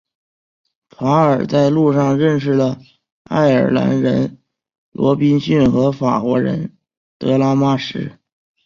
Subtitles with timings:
[0.89, 2.79] 卡尔在路上认识了
[3.25, 4.39] 爱尔兰人
[4.91, 6.75] 罗宾逊和法国人
[7.19, 8.17] 德拉马什。